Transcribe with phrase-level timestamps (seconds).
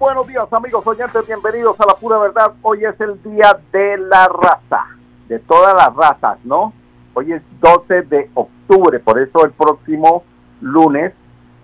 [0.00, 2.54] Buenos días amigos oyentes, bienvenidos a la pura verdad.
[2.62, 4.86] Hoy es el día de la raza,
[5.28, 6.72] de todas las razas, ¿no?
[7.12, 10.24] Hoy es 12 de octubre, por eso el próximo
[10.62, 11.12] lunes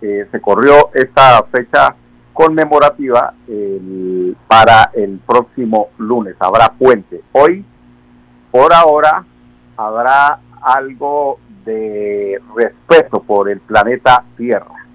[0.03, 1.97] eh, se corrió esta fecha
[2.35, 3.33] conmemorativa
[4.47, 6.37] para el próximo lunes.
[6.39, 7.23] Habrá puente.
[7.33, 7.65] Hoy,
[8.51, 9.25] por ahora,
[9.79, 14.87] habrá algo de respeto por el planeta Tierra.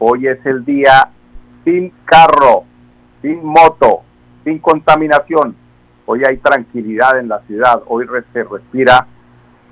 [0.00, 1.10] Hoy es el día
[1.64, 2.64] sin carro,
[3.22, 4.02] sin moto,
[4.44, 5.56] sin contaminación.
[6.06, 9.06] Hoy hay tranquilidad en la ciudad, hoy se respira,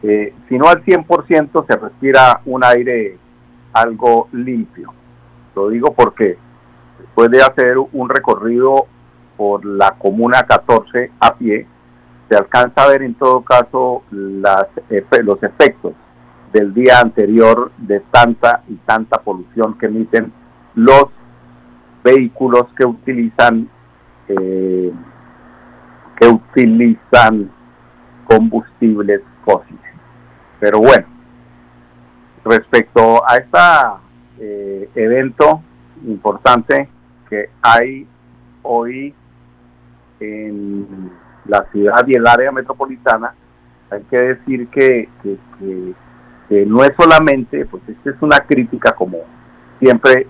[0.03, 3.19] eh, si no al 100%, se respira un aire
[3.75, 4.93] algo limpio.
[5.55, 6.39] Lo digo porque
[6.99, 8.87] después de hacer un recorrido
[9.37, 11.67] por la Comuna 14 a pie,
[12.29, 15.93] se alcanza a ver en todo caso las, los efectos
[16.53, 20.33] del día anterior de tanta y tanta polución que emiten
[20.75, 21.07] los
[22.03, 23.69] vehículos que utilizan
[24.29, 24.93] eh,
[26.19, 27.51] que utilizan
[28.25, 29.81] combustibles fósiles.
[30.61, 31.07] Pero bueno,
[32.45, 33.59] respecto a este
[34.95, 35.63] evento
[36.07, 36.89] importante
[37.29, 38.07] que hay
[38.63, 39.15] hoy
[40.21, 41.11] en
[41.47, 43.35] la ciudad y el área metropolitana,
[43.91, 45.37] hay que decir que, que,
[46.49, 49.19] que no es solamente, pues esta es una crítica como
[49.81, 50.27] siempre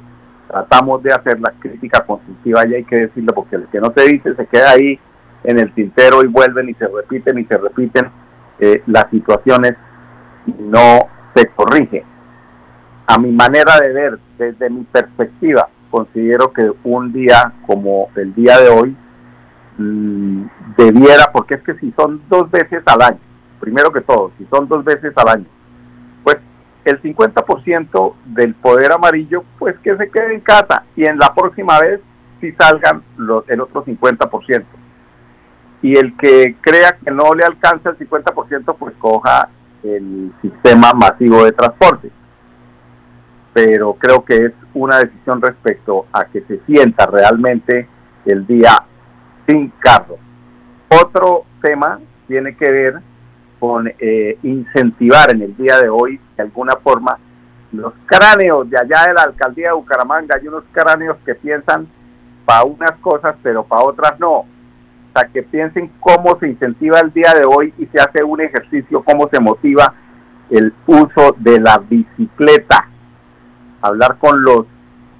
[0.52, 4.02] tratamos de hacer la crítica constructiva y hay que decirlo porque el que no se
[4.04, 5.00] dice se queda ahí
[5.44, 8.10] en el tintero y vuelven y se repiten y se repiten
[8.60, 9.72] eh, las situaciones
[10.46, 10.98] y no
[11.34, 12.04] se corrige.
[13.06, 18.58] A mi manera de ver, desde mi perspectiva, considero que un día como el día
[18.58, 18.96] de hoy
[19.78, 20.44] mm,
[20.76, 23.20] debiera, porque es que si son dos veces al año,
[23.58, 25.46] primero que todo, si son dos veces al año,
[26.84, 31.78] el 50% del poder amarillo, pues que se quede en casa y en la próxima
[31.80, 32.00] vez
[32.40, 34.64] si salgan los, el otro 50%.
[35.82, 39.48] Y el que crea que no le alcanza el 50%, pues coja
[39.82, 42.10] el sistema masivo de transporte.
[43.52, 47.88] Pero creo que es una decisión respecto a que se sienta realmente
[48.24, 48.84] el día
[49.46, 50.16] sin carro.
[50.88, 53.02] Otro tema tiene que ver
[53.62, 57.16] con eh, incentivar en el día de hoy, de alguna forma,
[57.70, 60.34] los cráneos de allá de la alcaldía de Bucaramanga.
[60.36, 61.86] Hay unos cráneos que piensan
[62.44, 64.46] para unas cosas, pero para otras no.
[65.14, 69.00] Sea, que piensen cómo se incentiva el día de hoy y se hace un ejercicio,
[69.04, 69.94] cómo se motiva
[70.50, 72.88] el uso de la bicicleta.
[73.80, 74.66] Hablar con los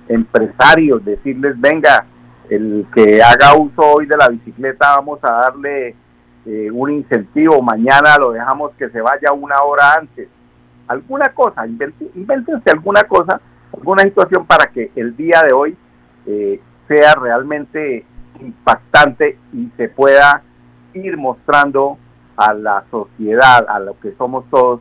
[0.09, 2.07] empresarios, decirles, venga,
[2.51, 5.95] el que haga uso hoy de la bicicleta, vamos a darle
[6.45, 10.29] eh, un incentivo, mañana lo dejamos que se vaya una hora antes.
[10.89, 13.41] Alguna cosa, invéntense alguna cosa,
[13.73, 15.77] alguna situación para que el día de hoy
[16.27, 18.05] eh, sea realmente
[18.41, 20.43] impactante y se pueda
[20.95, 21.97] ir mostrando
[22.37, 24.81] a la sociedad, a lo que somos todos,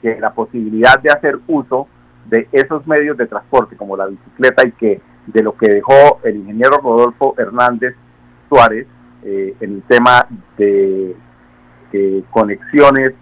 [0.00, 1.86] que la posibilidad de hacer uso
[2.26, 6.36] de esos medios de transporte como la bicicleta y que de lo que dejó el
[6.36, 7.94] ingeniero Rodolfo Hernández
[8.48, 8.86] Suárez
[9.24, 11.16] eh, en el tema de,
[12.30, 13.12] conexiones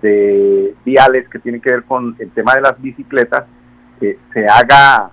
[0.00, 3.44] de viales que tienen que ver con el tema de las bicicletas,
[3.98, 5.10] que se haga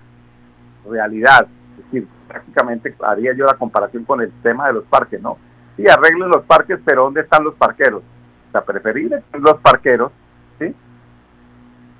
[0.87, 1.47] realidad.
[1.77, 5.37] Es decir, prácticamente haría yo la comparación con el tema de los parques, ¿no?
[5.75, 8.03] Sí, arreglen los parques, pero ¿dónde están los parqueros?
[8.49, 10.11] O sea, preferible los parqueros,
[10.59, 10.75] ¿sí?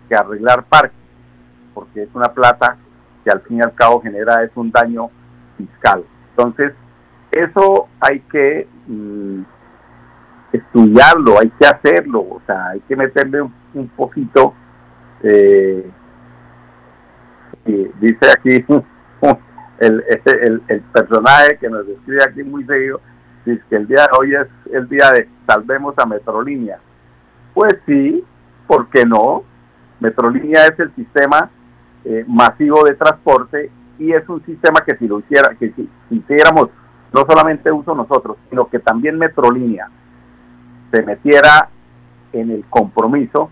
[0.07, 0.97] Que arreglar parques,
[1.73, 2.77] porque es una plata
[3.23, 5.09] que al fin y al cabo genera es un daño
[5.57, 6.03] fiscal.
[6.31, 6.73] Entonces,
[7.31, 9.41] eso hay que mm,
[10.51, 14.53] estudiarlo, hay que hacerlo, o sea, hay que meterle un, poquito,
[15.23, 15.89] eh,
[17.65, 18.65] dice aquí
[19.79, 22.99] el, el, el, personaje que nos describe aquí muy seguido,
[23.45, 26.79] dice que el día de hoy es el día de salvemos a Metrolínea.
[27.53, 28.23] Pues sí,
[28.67, 29.43] ¿por qué no?
[29.99, 31.49] Metrolínea es el sistema
[32.05, 36.69] eh, masivo de transporte y es un sistema que si lo hiciera, que si hiciéramos
[37.13, 39.89] no solamente uso nosotros, sino que también Metrolínea
[40.91, 41.69] se metiera
[42.33, 43.49] en el compromiso,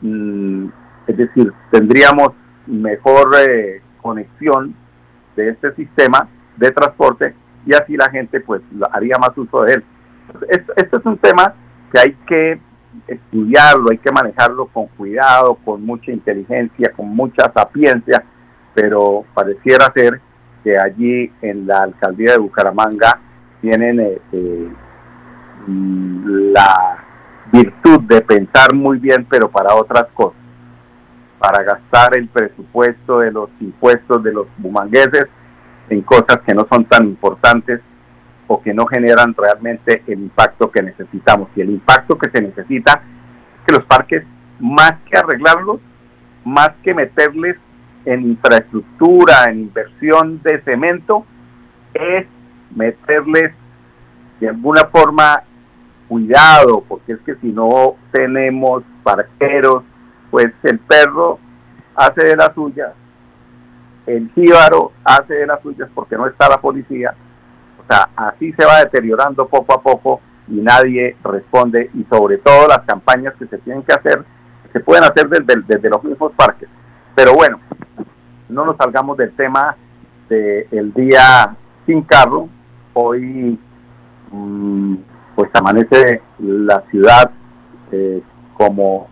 [0.00, 0.66] mm,
[1.06, 2.30] es decir, tendríamos
[2.66, 4.74] mejor eh, conexión
[5.36, 7.34] de este sistema de transporte
[7.66, 8.62] y así la gente pues
[8.92, 9.84] haría más uso de él.
[10.48, 11.54] Esto, esto es un tema
[11.92, 12.60] que hay que
[13.06, 18.24] estudiarlo, hay que manejarlo con cuidado, con mucha inteligencia, con mucha sapiencia,
[18.74, 20.20] pero pareciera ser
[20.78, 23.20] allí en la alcaldía de Bucaramanga
[23.60, 24.68] tienen eh, eh,
[25.66, 27.04] la
[27.52, 30.38] virtud de pensar muy bien, pero para otras cosas,
[31.38, 35.26] para gastar el presupuesto de los impuestos de los bumangueses
[35.88, 37.80] en cosas que no son tan importantes
[38.48, 41.48] o que no generan realmente el impacto que necesitamos.
[41.56, 43.02] Y el impacto que se necesita
[43.58, 44.24] es que los parques,
[44.60, 45.80] más que arreglarlos,
[46.44, 47.56] más que meterles
[48.06, 51.26] en infraestructura, en inversión de cemento,
[51.92, 52.26] es
[52.74, 53.52] meterles
[54.40, 55.42] de alguna forma
[56.08, 59.82] cuidado, porque es que si no tenemos parqueros,
[60.30, 61.38] pues el perro
[61.96, 62.92] hace de las suyas,
[64.06, 67.14] el jíbaro hace de las suyas porque no está la policía,
[67.82, 72.68] o sea, así se va deteriorando poco a poco y nadie responde y sobre todo
[72.68, 74.24] las campañas que se tienen que hacer,
[74.72, 76.68] se pueden hacer desde, desde los mismos parques.
[77.16, 77.58] Pero bueno,
[78.48, 79.76] no nos salgamos del tema
[80.28, 82.48] del día sin carro.
[82.94, 83.58] Hoy
[84.30, 84.94] mm,
[85.34, 87.30] pues amanece la ciudad
[87.92, 88.22] eh,
[88.54, 89.08] como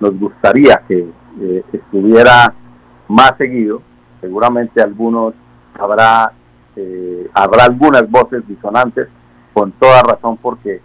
[0.00, 1.08] nos gustaría que
[1.40, 2.54] eh, estuviera
[3.08, 3.82] más seguido.
[4.20, 5.34] Seguramente algunos
[5.78, 6.32] habrá
[6.76, 9.08] eh, habrá algunas voces disonantes
[9.52, 10.80] con toda razón porque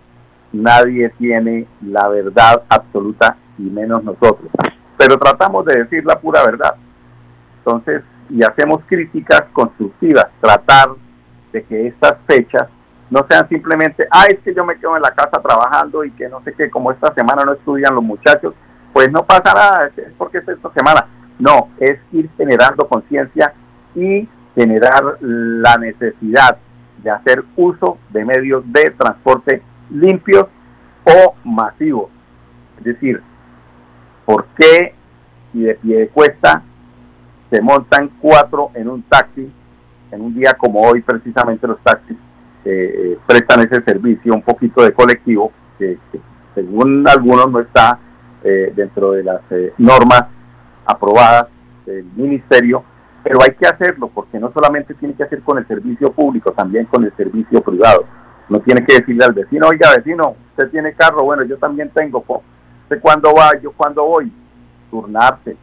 [0.51, 4.49] nadie tiene la verdad absoluta y menos nosotros.
[4.97, 6.75] Pero tratamos de decir la pura verdad.
[7.67, 10.91] Entonces, y hacemos críticas constructivas, tratar
[11.51, 12.69] de que estas fechas
[13.09, 16.29] no sean simplemente, ah, es que yo me quedo en la casa trabajando y que
[16.29, 18.53] no sé qué, como esta semana no estudian los muchachos,
[18.93, 21.07] pues no pasa nada, es porque es esta semana.
[21.39, 23.53] No, es ir generando conciencia
[23.93, 26.57] y generar la necesidad
[27.03, 30.45] de hacer uso de medios de transporte limpios
[31.03, 32.09] o masivos.
[32.77, 33.21] Es decir,
[34.25, 34.95] ¿por qué
[35.51, 36.63] si de pie de cuesta
[37.49, 39.51] se montan cuatro en un taxi,
[40.11, 42.17] en un día como hoy precisamente los taxis
[42.65, 45.97] eh, prestan ese servicio un poquito de colectivo, que,
[46.53, 47.99] según algunos no está
[48.43, 50.23] eh, dentro de las eh, normas
[50.85, 51.47] aprobadas
[51.85, 52.83] del ministerio,
[53.23, 56.85] pero hay que hacerlo porque no solamente tiene que hacer con el servicio público, también
[56.85, 58.05] con el servicio privado.
[58.49, 62.23] No tiene que decirle al vecino, oiga vecino, usted tiene carro, bueno, yo también tengo,
[62.83, 63.51] ¿usted cuándo va?
[63.61, 64.31] Yo cuándo voy?
[64.89, 65.57] Turnarse,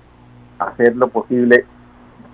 [0.59, 1.67] hacer lo posible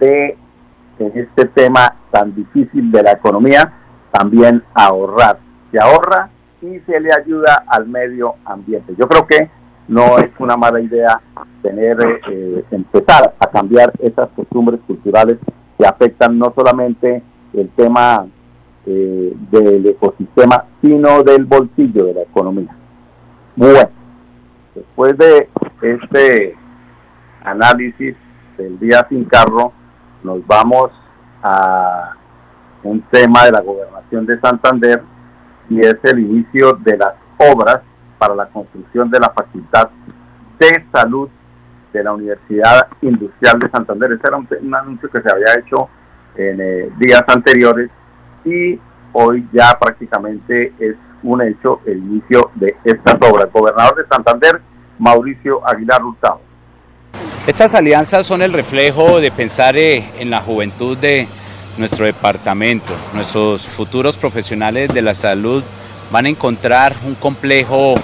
[0.07, 3.73] en este tema tan difícil de la economía,
[4.11, 5.39] también ahorrar.
[5.71, 6.31] Se ahorra
[6.63, 8.95] y se le ayuda al medio ambiente.
[8.99, 9.51] Yo creo que
[9.89, 11.21] no es una mala idea
[11.63, 11.97] tener,
[12.31, 15.39] eh, empezar a cambiar esas costumbres culturales
[15.79, 17.23] que afectan no solamente
[17.55, 18.27] el tema
[18.87, 22.75] eh, del ecosistema, sino del bolsillo de la economía.
[23.57, 23.91] Bueno,
[24.75, 25.49] después de
[25.83, 26.57] este
[27.43, 28.17] análisis
[28.57, 29.73] del día sin carro,
[30.23, 30.91] nos vamos
[31.43, 32.15] a
[32.83, 35.03] un tema de la gobernación de Santander
[35.69, 37.81] y es el inicio de las obras
[38.19, 39.91] para la construcción de la Facultad
[40.59, 41.29] de Salud
[41.93, 44.13] de la Universidad Industrial de Santander.
[44.13, 45.89] Ese era un, anuncio que se había hecho
[46.37, 47.91] en eh, días anteriores
[48.45, 48.79] y
[49.13, 53.49] hoy ya prácticamente es un hecho el inicio de estas obras.
[53.53, 54.61] Gobernador de Santander,
[54.99, 56.50] Mauricio Aguilar Hurtado.
[57.47, 61.27] Estas alianzas son el reflejo de pensar eh, en la juventud de
[61.79, 62.93] nuestro departamento.
[63.15, 65.65] Nuestros futuros profesionales de la salud
[66.13, 67.95] van a encontrar un complejo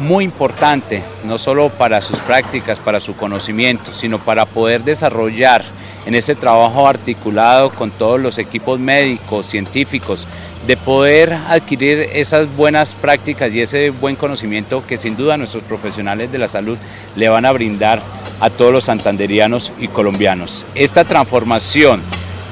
[0.00, 5.64] muy importante, no solo para sus prácticas, para su conocimiento, sino para poder desarrollar
[6.04, 10.26] en ese trabajo articulado con todos los equipos médicos, científicos,
[10.66, 16.30] de poder adquirir esas buenas prácticas y ese buen conocimiento que sin duda nuestros profesionales
[16.30, 16.76] de la salud
[17.16, 18.02] le van a brindar
[18.40, 20.66] a todos los santanderianos y colombianos.
[20.74, 22.00] Esta transformación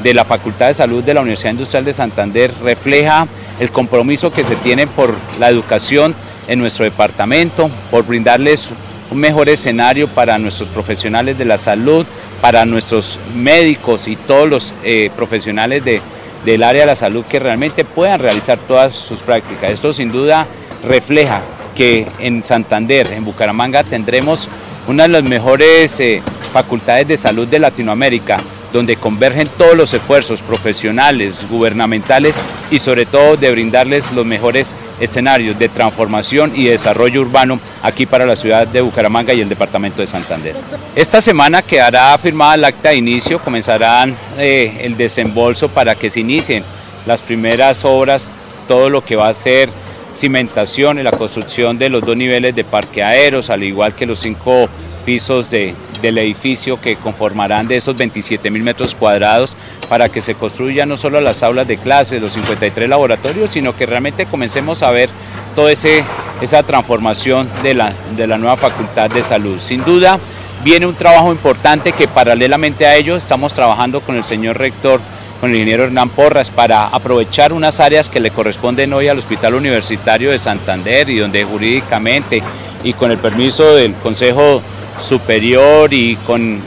[0.03, 3.27] de la Facultad de Salud de la Universidad Industrial de Santander refleja
[3.61, 6.15] el compromiso que se tiene por la educación
[6.47, 8.71] en nuestro departamento, por brindarles
[9.11, 12.07] un mejor escenario para nuestros profesionales de la salud,
[12.41, 15.85] para nuestros médicos y todos los eh, profesionales
[16.45, 19.71] del área de la salud que realmente puedan realizar todas sus prácticas.
[19.71, 20.47] Esto sin duda
[20.85, 21.41] refleja
[21.75, 24.49] que en Santander, en Bucaramanga, tendremos
[24.87, 28.39] una de las mejores eh, facultades de salud de Latinoamérica,
[28.73, 35.59] donde convergen todos los esfuerzos profesionales, gubernamentales y sobre todo de brindarles los mejores escenarios
[35.59, 40.07] de transformación y desarrollo urbano aquí para la ciudad de Bucaramanga y el departamento de
[40.07, 40.55] Santander.
[40.95, 46.21] Esta semana quedará firmada el acta de inicio, comenzarán eh, el desembolso para que se
[46.21, 46.65] inicien
[47.07, 48.29] las primeras obras,
[48.67, 49.71] todo lo que va a ser
[50.13, 54.69] cimentación y la construcción de los dos niveles de parqueaderos, al igual que los cinco
[55.05, 59.57] pisos de, del edificio que conformarán de esos 27 mil metros cuadrados
[59.89, 63.87] para que se construyan no solo las aulas de clases, los 53 laboratorios, sino que
[63.87, 65.11] realmente comencemos a ver
[65.55, 69.59] toda esa transformación de la, de la nueva Facultad de Salud.
[69.59, 70.19] Sin duda,
[70.65, 75.01] viene un trabajo importante que paralelamente a ello estamos trabajando con el señor rector
[75.41, 79.55] con el ingeniero Hernán Porras para aprovechar unas áreas que le corresponden hoy al Hospital
[79.55, 82.43] Universitario de Santander y donde jurídicamente
[82.83, 84.63] y con el permiso del Consejo
[84.99, 86.61] Superior y con,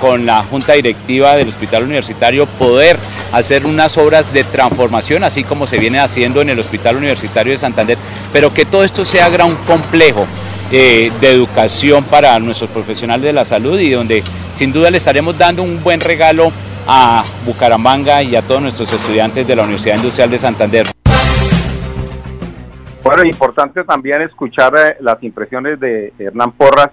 [0.00, 2.98] con la Junta Directiva del Hospital Universitario poder
[3.32, 7.58] hacer unas obras de transformación, así como se viene haciendo en el Hospital Universitario de
[7.58, 7.98] Santander,
[8.32, 10.26] pero que todo esto se haga un complejo
[10.72, 15.38] eh, de educación para nuestros profesionales de la salud y donde sin duda le estaremos
[15.38, 16.50] dando un buen regalo
[16.88, 20.86] a Bucaramanga y a todos nuestros estudiantes de la Universidad Industrial de Santander.
[23.02, 26.90] Bueno, importante también escuchar eh, las impresiones de Hernán Porras,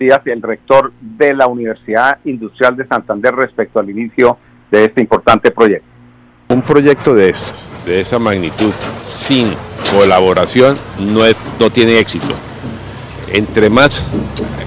[0.00, 4.38] Díaz, el rector de la Universidad Industrial de Santander respecto al inicio
[4.70, 5.86] de este importante proyecto.
[6.48, 7.34] Un proyecto de,
[7.84, 9.52] de esa magnitud sin
[9.92, 11.20] colaboración no,
[11.60, 12.34] no tiene éxito.
[13.30, 14.10] Entre más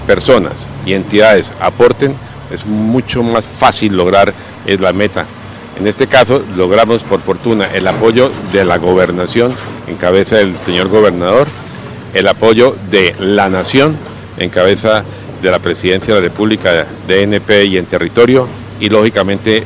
[0.05, 2.13] personas y entidades aporten,
[2.51, 4.31] es mucho más fácil lograr
[4.67, 5.25] la meta.
[5.79, 9.55] En este caso logramos por fortuna el apoyo de la gobernación
[9.87, 11.47] en cabeza del señor gobernador,
[12.13, 13.97] el apoyo de la nación
[14.37, 15.03] en cabeza
[15.43, 18.47] de la presidencia de la República de NP y en territorio
[18.79, 19.63] y lógicamente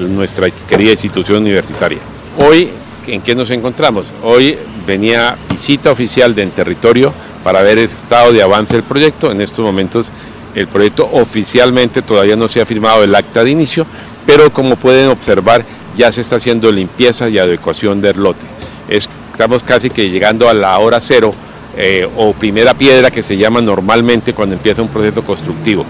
[0.00, 1.98] nuestra querida institución universitaria.
[2.38, 2.68] Hoy,
[3.06, 4.12] ¿en qué nos encontramos?
[4.22, 7.12] Hoy venía visita oficial de en territorio
[7.42, 9.32] para ver el estado de avance del proyecto.
[9.32, 10.12] En estos momentos
[10.54, 13.86] el proyecto oficialmente todavía no se ha firmado el acta de inicio,
[14.26, 15.64] pero como pueden observar
[15.96, 18.46] ya se está haciendo limpieza y adecuación del lote.
[18.88, 21.32] estamos casi que llegando a la hora cero
[21.80, 25.86] eh, o primera piedra que se llama normalmente cuando empieza un proceso constructivo.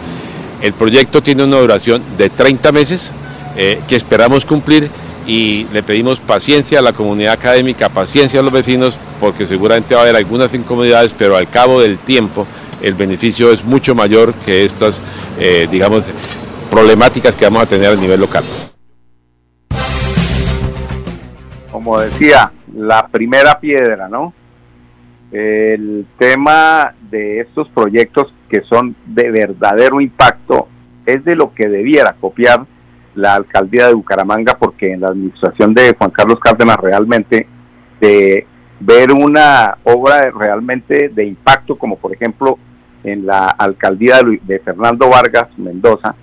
[0.61, 3.11] El proyecto tiene una duración de 30 meses
[3.57, 4.90] eh, que esperamos cumplir
[5.26, 10.02] y le pedimos paciencia a la comunidad académica, paciencia a los vecinos, porque seguramente va
[10.02, 12.47] a haber algunas incomodidades, pero al cabo del tiempo
[12.83, 15.00] el beneficio es mucho mayor que estas,
[15.40, 16.04] eh, digamos,
[16.71, 18.45] problemáticas que vamos a tener a nivel local.
[21.73, 24.35] Como decía, la primera piedra, ¿no?
[25.30, 30.68] El tema de estos proyectos que son de verdadero impacto
[31.04, 32.66] es de lo que debiera copiar
[33.14, 37.47] la alcaldía de Bucaramanga, porque en la administración de Juan Carlos Cárdenas realmente
[38.00, 38.47] de
[38.80, 42.58] ver una obra realmente de impacto, como por ejemplo
[43.04, 46.14] en la alcaldía de Fernando Vargas Mendoza,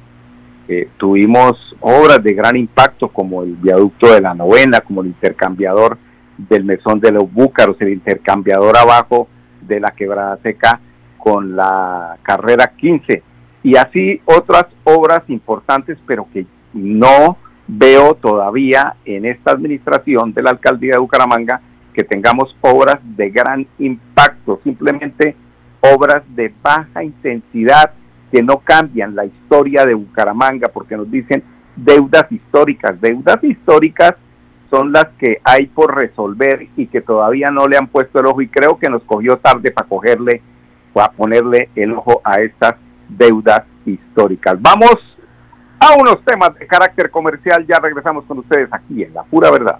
[0.68, 5.98] eh, tuvimos obras de gran impacto como el viaducto de la novena, como el intercambiador
[6.38, 9.27] del mesón de los búcaros, el intercambiador abajo
[9.62, 10.80] de la quebrada seca
[11.18, 13.24] con la carrera 15
[13.63, 17.38] y así otras obras importantes pero que no
[17.68, 21.62] veo todavía en esta administración de la alcaldía de Bucaramanga
[21.94, 25.36] que tengamos obras de gran impacto, simplemente
[25.80, 27.92] obras de baja intensidad
[28.32, 31.44] que no cambian la historia de Bucaramanga porque nos dicen
[31.75, 33.00] deudas históricas.
[33.00, 34.15] Deudas históricas
[34.70, 38.42] son las que hay por resolver y que todavía no le han puesto el ojo
[38.42, 40.42] y creo que nos cogió tarde para cogerle,
[40.94, 42.76] para ponerle el ojo a estas
[43.08, 44.56] deudas históricas.
[44.62, 44.96] Vamos
[45.80, 49.80] a unos temas de carácter comercial, ya regresamos con ustedes aquí en La Pura Verdad.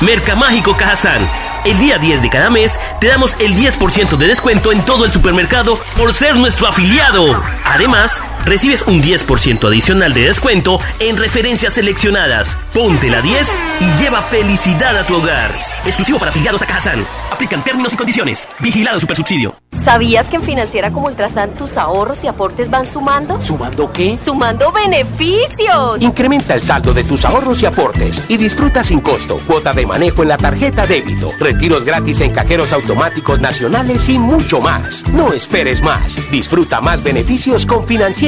[0.00, 1.28] Mercamágico Cajazán.
[1.64, 5.12] El día 10 de cada mes te damos el 10% de descuento en todo el
[5.12, 7.42] supermercado por ser nuestro afiliado.
[7.64, 12.56] Además, recibes un 10% adicional de descuento en referencias seleccionadas.
[12.72, 15.50] Ponte la 10 y lleva felicidad a tu hogar.
[15.84, 17.04] Exclusivo para afiliados a Cajazán.
[17.30, 18.48] Aplican términos y condiciones.
[18.60, 19.56] Vigilado Supersubsidio.
[19.84, 23.40] ¿Sabías que en Financiera como Ultrasan tus ahorros y aportes van sumando?
[23.42, 24.18] ¿Sumando qué?
[24.22, 26.00] ¡Sumando beneficios!
[26.00, 30.22] Incrementa el saldo de tus ahorros y aportes y disfruta sin costo cuota de manejo
[30.22, 35.06] en la tarjeta débito, retiros gratis en cajeros automáticos nacionales y mucho más.
[35.08, 36.18] No esperes más.
[36.30, 38.27] Disfruta más beneficios con Financiera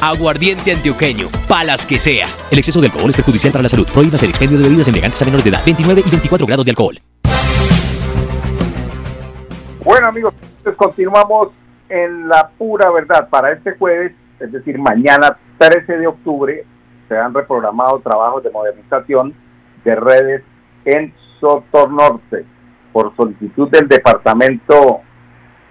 [0.00, 2.26] Aguardiente antioqueño, palas que sea.
[2.50, 3.86] El exceso de alcohol es perjudicial para la salud.
[3.92, 5.62] Prohíbas el expendio de bebidas elegantes a menores de edad.
[5.64, 6.98] 29 y 24 grados de alcohol.
[9.82, 11.48] Bueno amigos, entonces continuamos
[11.88, 13.28] en la pura verdad.
[13.28, 16.64] Para este jueves, es decir, mañana 13 de octubre,
[17.08, 19.34] se han reprogramado trabajos de modernización
[19.84, 20.42] de redes
[20.84, 22.44] en Sotornorte
[22.92, 25.00] por solicitud del departamento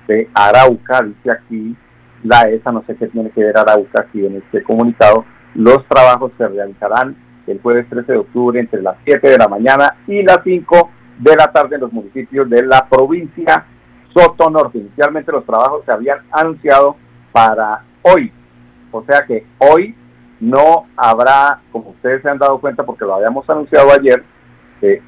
[0.08, 1.76] de Arauca, dice aquí
[2.24, 6.32] la ESA, no sé qué tiene que ver Arauca aquí en este comunicado, los trabajos
[6.38, 7.16] se realizarán
[7.48, 11.36] el jueves 13 de octubre entre las 7 de la mañana y las 5 de
[11.36, 13.66] la tarde en los municipios de la provincia
[14.14, 14.80] Soto Norte.
[14.80, 16.96] Inicialmente los trabajos se habían anunciado
[17.32, 18.32] para hoy,
[18.92, 19.96] o sea que hoy
[20.40, 24.24] no habrá, como ustedes se han dado cuenta porque lo habíamos anunciado ayer,
[24.82, 25.02] eh,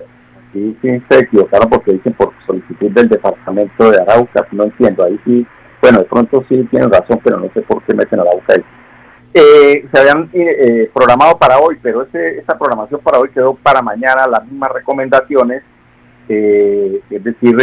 [0.49, 5.19] aquí sí se equivocaron porque dicen por solicitud del departamento de Arauca, no entiendo, ahí
[5.25, 5.45] sí,
[5.87, 8.63] bueno, de pronto sí tienen razón, pero no sé por qué meten Arauca ahí.
[9.33, 13.81] Eh, se habían eh, programado para hoy, pero ese, esa programación para hoy quedó para
[13.81, 15.63] mañana, las mismas recomendaciones,
[16.27, 17.55] es decir,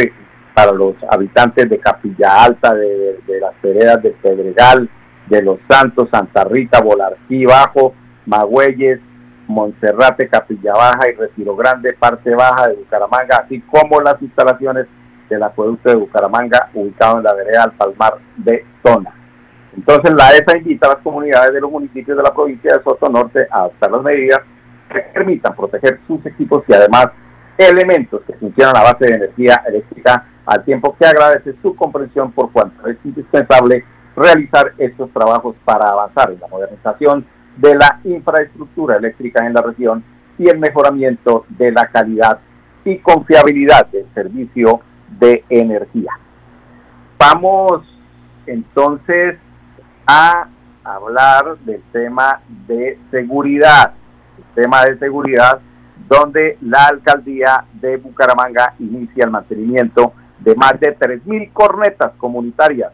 [0.54, 4.88] para los habitantes de Capilla Alta, de, las veredas de Pedregal,
[5.26, 7.92] de Los Santos, Santa Rita, Bolarquí Bajo,
[8.24, 9.00] Magüeyes,
[9.48, 14.86] Monserrate, Capilla Baja y Retiro Grande, parte baja de Bucaramanga, así como las instalaciones
[15.34, 19.12] del acueducto de Bucaramanga, ubicado en la vereda Palmar de Zona.
[19.76, 23.08] Entonces la ESA invita a las comunidades de los municipios de la provincia de Soto
[23.08, 24.40] Norte a adoptar las medidas
[24.88, 27.08] que permitan proteger sus equipos y además
[27.58, 32.52] elementos que funcionan a base de energía eléctrica al tiempo que agradece su comprensión por
[32.52, 33.84] cuanto es indispensable
[34.16, 40.04] realizar estos trabajos para avanzar en la modernización de la infraestructura eléctrica en la región
[40.38, 42.38] y el mejoramiento de la calidad
[42.84, 46.12] y confiabilidad del servicio de energía.
[47.18, 47.82] Vamos
[48.46, 49.38] entonces
[50.06, 50.48] a
[50.84, 53.94] hablar del tema de seguridad.
[54.36, 55.60] El tema de seguridad
[56.08, 62.92] donde la alcaldía de Bucaramanga inicia el mantenimiento de más de 3.000 cornetas comunitarias.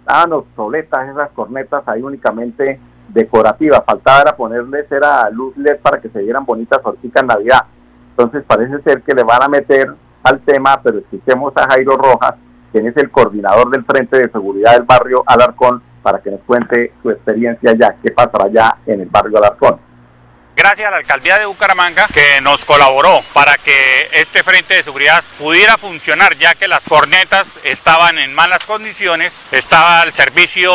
[0.00, 3.82] Estaban obsoletas esas cornetas ahí únicamente decorativas.
[3.86, 7.66] Faltaba era ponerles era luz LED para que se vieran bonitas horticas en Navidad.
[8.10, 12.34] Entonces parece ser que le van a meter al tema, pero escuchemos a Jairo Rojas,
[12.72, 16.92] quien es el coordinador del Frente de Seguridad del barrio Alarcón, para que nos cuente
[17.02, 19.90] su experiencia ya, qué pasará ya en el barrio Alarcón.
[20.60, 25.24] Gracias a la alcaldía de Bucaramanga que nos colaboró para que este frente de seguridad
[25.38, 30.70] pudiera funcionar ya que las cornetas estaban en malas condiciones, estaba el servicio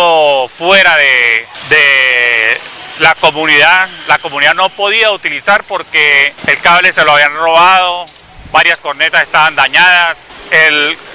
[0.47, 2.58] fuera de,
[2.99, 8.05] la comunidad, la comunidad no podía utilizar porque el cable se lo habían robado,
[8.56, 10.18] varias cornetas estaban dañadas,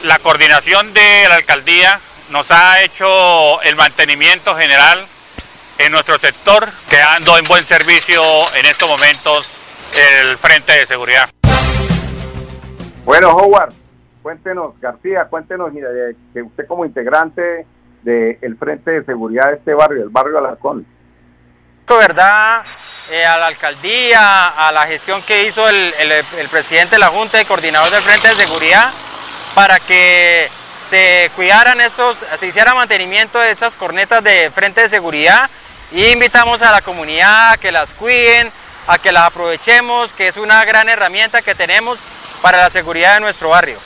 [0.05, 1.99] la coordinación de la alcaldía
[2.31, 5.03] nos ha hecho el mantenimiento general
[5.79, 8.21] en nuestro sector, quedando en buen servicio
[8.57, 9.49] en estos momentos
[9.97, 11.31] el Frente de Seguridad.
[13.07, 13.73] Bueno, Howard,
[14.21, 15.73] cuéntenos, García, cuéntenos
[16.35, 17.65] que usted como integrante
[18.03, 20.87] del Frente de Seguridad de este barrio, el barrio Alarcón.
[21.97, 22.63] verdad,
[23.11, 25.95] eh, a la alcaldía, a la gestión que hizo el,
[26.39, 28.93] el presidente de la Junta y coordinador del Frente de Seguridad,
[29.55, 30.51] para que
[30.83, 35.51] se cuidaran estos, se hiciera mantenimiento de esas cornetas de Frente de Seguridad
[35.93, 38.51] y invitamos a la comunidad a que las cuiden,
[38.87, 41.99] a que las aprovechemos, que es una gran herramienta que tenemos
[42.41, 43.79] para la seguridad de nuestro barrio.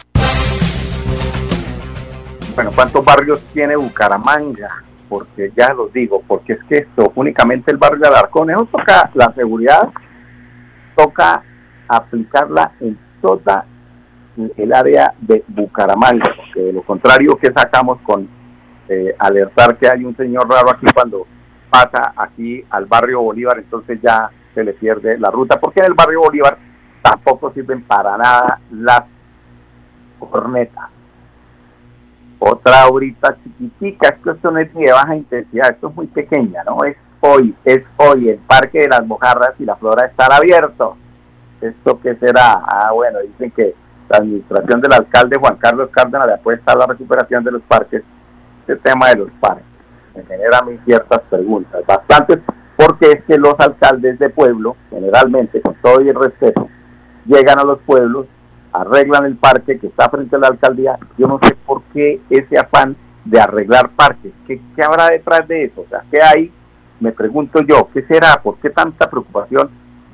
[2.54, 4.84] Bueno, ¿cuántos barrios tiene Bucaramanga?
[5.09, 9.11] Porque ya los digo, porque es que esto, únicamente el barrio de Alarcón, eso toca
[9.14, 9.88] la seguridad,
[10.97, 11.43] toca
[11.88, 13.67] aplicarla en toda
[14.57, 18.29] el área de Bucaramanga, porque de lo contrario, que sacamos con
[18.88, 21.27] eh, alertar que hay un señor raro aquí cuando
[21.71, 25.95] pasa aquí al barrio Bolívar, entonces ya se le pierde la ruta, porque en el
[25.95, 26.59] barrio Bolívar
[27.03, 29.05] tampoco sirven para nada las
[30.19, 30.93] cornetas.
[32.46, 36.85] Otra ahorita chiquitica, esto no es ni de baja intensidad, esto es muy pequeña, ¿no?
[36.85, 40.98] Es hoy, es hoy, el Parque de las Mojarras y la Flora están abiertos.
[41.62, 42.61] ¿Esto qué será?
[42.66, 43.74] Ah, bueno, dicen que
[44.11, 48.02] la administración del alcalde Juan Carlos Cárdenas le apuesta a la recuperación de los parques,
[48.61, 49.64] este tema de los parques.
[50.14, 52.40] Me genera a mí ciertas preguntas, bastantes,
[52.76, 56.68] porque es que los alcaldes de pueblo, generalmente, con todo el respeto,
[57.24, 58.26] llegan a los pueblos,
[58.74, 60.98] arreglan el parque que está frente a la alcaldía.
[61.16, 64.32] Yo no sé por qué ese afán de arreglar parques.
[64.46, 65.82] ¿Qué, habrá detrás de eso?
[65.82, 66.52] O sea, ¿qué hay?
[66.98, 68.40] Me pregunto yo, ¿qué será?
[68.42, 69.70] ¿Por qué tanta preocupación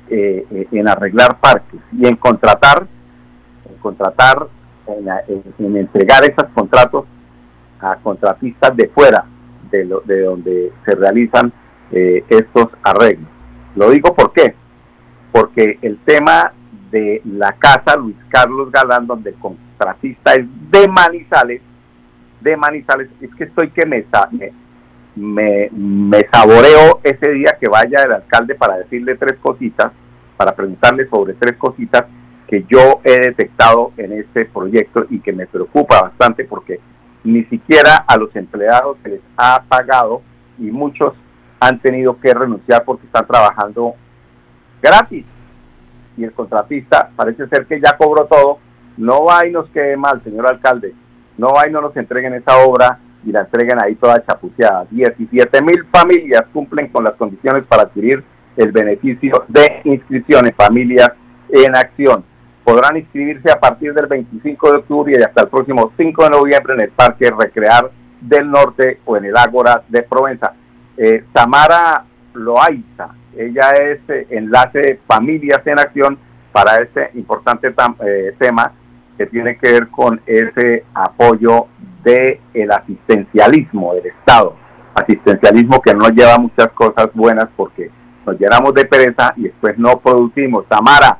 [0.09, 2.85] eh, eh, en arreglar parques y en contratar,
[3.67, 4.47] en contratar,
[4.87, 7.05] en, entregar esos contratos
[7.79, 9.25] a contratistas de fuera
[9.71, 11.51] de, lo, de donde se realizan
[11.91, 13.27] eh, estos arreglos?
[13.75, 14.53] Lo digo por qué,
[15.31, 16.53] porque el tema
[16.91, 21.61] de la casa Luis Carlos Galán, donde el contratista es de Manizales,
[22.41, 24.05] de Manizales, es que estoy que me,
[25.15, 29.91] me, me saboreo ese día que vaya el alcalde para decirle tres cositas,
[30.37, 32.05] para preguntarle sobre tres cositas
[32.47, 36.81] que yo he detectado en este proyecto y que me preocupa bastante porque
[37.23, 40.21] ni siquiera a los empleados se les ha pagado
[40.59, 41.13] y muchos
[41.59, 43.93] han tenido que renunciar porque están trabajando
[44.81, 45.25] gratis
[46.17, 48.59] y el contratista parece ser que ya cobró todo,
[48.97, 50.93] no va y nos quede mal, señor alcalde,
[51.37, 54.85] no va y no nos entreguen esa obra y la entreguen ahí toda chapuceada.
[54.89, 58.23] 17 mil familias cumplen con las condiciones para adquirir
[58.57, 61.11] el beneficio de inscripciones, familias
[61.49, 62.23] en acción.
[62.63, 66.73] Podrán inscribirse a partir del 25 de octubre y hasta el próximo 5 de noviembre
[66.75, 70.53] en el Parque Recrear del Norte o en el Ágora de Provenza.
[70.97, 76.17] Eh, Tamara Loaiza, ella es eh, enlace Familias en Acción
[76.51, 77.73] para este importante
[78.05, 78.73] eh, tema
[79.17, 81.67] que tiene que ver con ese apoyo
[82.03, 84.55] del el asistencialismo del Estado.
[84.95, 87.89] Asistencialismo que no lleva muchas cosas buenas porque
[88.25, 90.67] nos llenamos de pereza y después no producimos.
[90.67, 91.17] Tamara,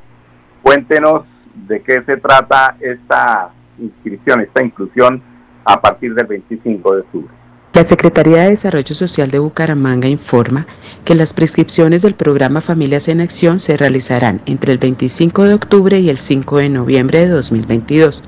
[0.61, 1.25] cuéntenos
[1.67, 5.21] de qué se trata esta inscripción, esta inclusión
[5.63, 7.40] a partir del 25 de octubre.
[7.73, 10.67] La Secretaría de Desarrollo Social de Bucaramanga informa
[11.05, 15.97] que las prescripciones del programa Familias en Acción se realizarán entre el 25 de octubre
[15.97, 18.21] y el 5 de noviembre de 2022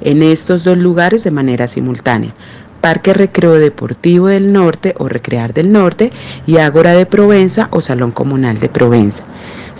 [0.00, 2.34] en estos dos lugares de manera simultánea.
[2.80, 6.12] Parque Recreo Deportivo del Norte o Recrear del Norte
[6.46, 9.24] y Ágora de Provenza o Salón Comunal de Provenza.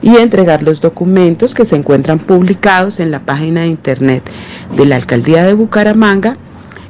[0.02, 4.24] y entregar los documentos que se encuentran publicados en la página de internet
[4.76, 6.38] de la Alcaldía de Bucaramanga,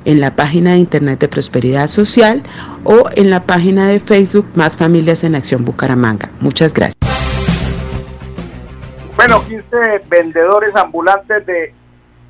[0.06, 2.44] en la página de internet de Prosperidad Social
[2.84, 6.32] o en la página de Facebook Más Familias en Acción Bucaramanga.
[6.40, 6.96] Muchas gracias.
[9.18, 11.74] Bueno, 15 vendedores ambulantes de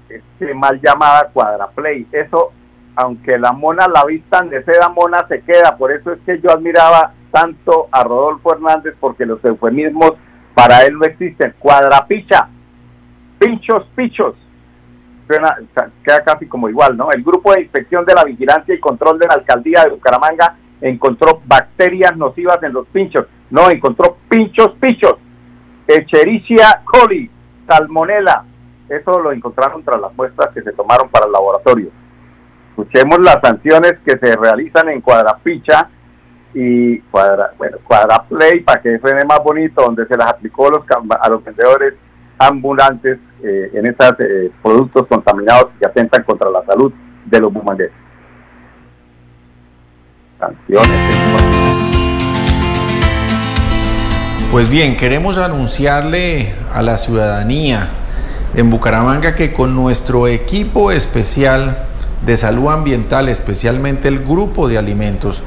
[0.09, 2.07] este, mal llamada Cuadraplay.
[2.11, 2.53] Eso,
[2.95, 5.75] aunque la mona la vistan de seda, mona se queda.
[5.77, 10.13] Por eso es que yo admiraba tanto a Rodolfo Hernández, porque los eufemismos
[10.57, 11.53] para él no existen.
[11.59, 12.49] Cuadrapicha,
[13.37, 14.33] pinchos, pichos.
[16.03, 17.11] queda casi como igual, ¿no?
[17.11, 21.43] El grupo de inspección de la vigilancia y control de la alcaldía de Bucaramanga encontró
[21.45, 23.27] bacterias nocivas en los pinchos.
[23.51, 25.17] No, encontró pinchos, pichos.
[25.87, 27.29] Echerichia coli,
[27.69, 28.43] salmonella.
[28.89, 31.91] Eso lo encontraron tras las muestras que se tomaron para el laboratorio.
[32.69, 35.89] Escuchemos las sanciones que se realizan en Cuadrapicha
[36.53, 41.43] y cuadra, bueno, Cuadraplay para que suene más bonito, donde se las aplicó a los
[41.43, 41.93] vendedores
[42.39, 46.93] ambulantes eh, en esos eh, productos contaminados que atentan contra la salud
[47.25, 47.93] de los bumangueses.
[54.51, 57.89] Pues bien, queremos anunciarle a la ciudadanía
[58.55, 61.77] en Bucaramanga que con nuestro equipo especial
[62.25, 65.43] de salud ambiental, especialmente el grupo de alimentos,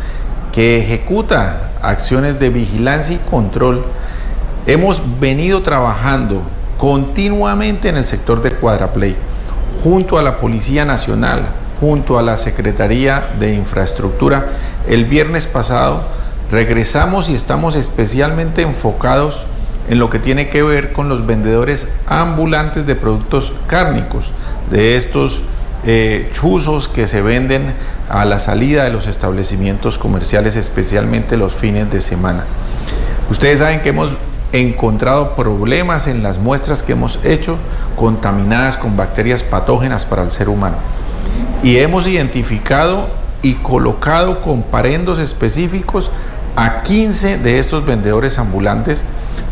[0.52, 3.84] que ejecuta acciones de vigilancia y control,
[4.66, 6.42] hemos venido trabajando
[6.78, 9.16] continuamente en el sector de Cuadraplay,
[9.82, 11.42] junto a la Policía Nacional,
[11.80, 14.48] junto a la Secretaría de Infraestructura.
[14.88, 16.02] El viernes pasado
[16.50, 19.46] regresamos y estamos especialmente enfocados
[19.88, 24.32] en lo que tiene que ver con los vendedores ambulantes de productos cárnicos,
[24.70, 25.42] de estos
[25.84, 27.74] eh, chuzos que se venden
[28.08, 32.44] a la salida de los establecimientos comerciales, especialmente los fines de semana.
[33.30, 34.14] Ustedes saben que hemos
[34.52, 37.56] encontrado problemas en las muestras que hemos hecho
[37.96, 40.76] contaminadas con bacterias patógenas para el ser humano.
[41.62, 43.08] Y hemos identificado
[43.42, 46.10] y colocado comparendos específicos
[46.56, 49.04] a 15 de estos vendedores ambulantes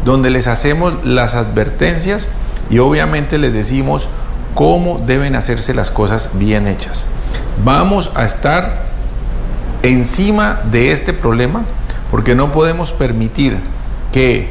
[0.05, 2.29] donde les hacemos las advertencias
[2.71, 4.11] y obviamente les decimos
[4.55, 7.07] cómo deben hacerse las cosas bien hechas.
[7.65, 8.83] Vamos a estar
[9.83, 11.63] encima de este problema
[12.11, 13.59] porque no podemos permitir
[14.13, 14.51] que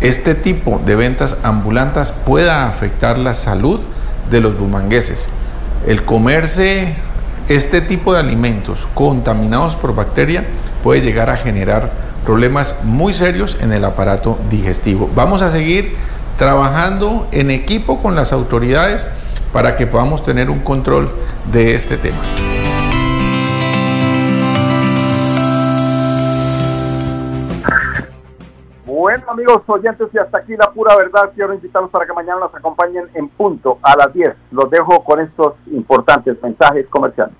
[0.00, 3.80] este tipo de ventas ambulantes pueda afectar la salud
[4.30, 5.28] de los bumangueses.
[5.86, 6.94] El comerse
[7.48, 10.44] este tipo de alimentos contaminados por bacteria
[10.82, 11.90] puede llegar a generar
[12.24, 15.10] problemas muy serios en el aparato digestivo.
[15.14, 15.96] Vamos a seguir
[16.42, 19.08] trabajando en equipo con las autoridades
[19.52, 21.08] para que podamos tener un control
[21.52, 22.18] de este tema.
[28.84, 31.30] Bueno amigos oyentes y hasta aquí la pura verdad.
[31.32, 34.34] Quiero invitarlos para que mañana nos acompañen en punto a las 10.
[34.50, 37.36] Los dejo con estos importantes mensajes comerciales.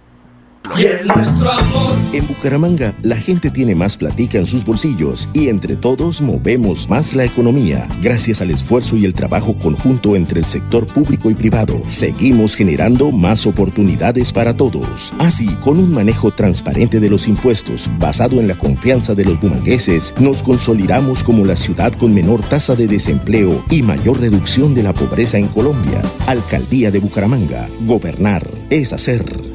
[0.77, 1.93] Y es nuestro amor.
[2.13, 7.15] En Bucaramanga, la gente tiene más platica en sus bolsillos y entre todos movemos más
[7.15, 7.89] la economía.
[8.01, 13.11] Gracias al esfuerzo y el trabajo conjunto entre el sector público y privado, seguimos generando
[13.11, 15.13] más oportunidades para todos.
[15.19, 20.15] Así, con un manejo transparente de los impuestos basado en la confianza de los bumangueses,
[20.19, 24.95] nos consolidamos como la ciudad con menor tasa de desempleo y mayor reducción de la
[24.95, 26.03] pobreza en Colombia.
[26.27, 27.69] Alcaldía de Bucaramanga.
[27.87, 29.52] Gobernar es hacer.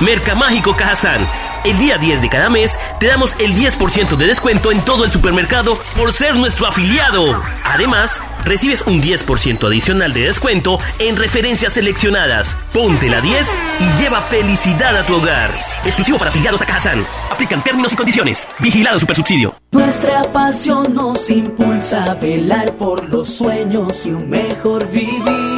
[0.00, 1.26] Mercamágico Cajazán.
[1.64, 5.12] El día 10 de cada mes te damos el 10% de descuento en todo el
[5.12, 7.42] supermercado por ser nuestro afiliado.
[7.64, 12.56] Además, recibes un 10% adicional de descuento en referencias seleccionadas.
[12.72, 15.50] Ponte la 10 y lleva felicidad a tu hogar.
[15.84, 17.04] Exclusivo para afiliados a Cajazán.
[17.30, 18.46] Aplican términos y condiciones.
[18.58, 19.54] Vigilado Supersubsidio.
[19.72, 25.53] Nuestra pasión nos impulsa a velar por los sueños y un mejor vivir.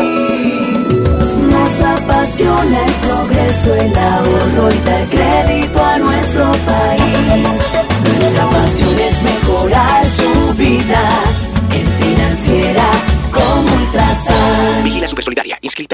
[1.66, 7.58] Nos apasiona el progreso, el ahorro y dar crédito a nuestro país.
[8.04, 9.45] Nuestra pasión es mejorar